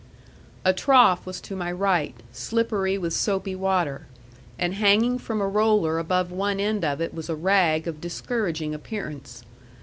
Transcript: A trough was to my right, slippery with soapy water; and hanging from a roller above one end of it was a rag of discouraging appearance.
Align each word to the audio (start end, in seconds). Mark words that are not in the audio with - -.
A 0.65 0.73
trough 0.73 1.27
was 1.27 1.39
to 1.41 1.55
my 1.55 1.71
right, 1.71 2.15
slippery 2.33 2.97
with 2.97 3.13
soapy 3.13 3.53
water; 3.53 4.07
and 4.57 4.73
hanging 4.73 5.19
from 5.19 5.39
a 5.39 5.47
roller 5.47 5.99
above 5.99 6.31
one 6.31 6.59
end 6.59 6.83
of 6.83 7.01
it 7.01 7.13
was 7.13 7.29
a 7.29 7.35
rag 7.35 7.85
of 7.87 8.01
discouraging 8.01 8.73
appearance. 8.73 9.43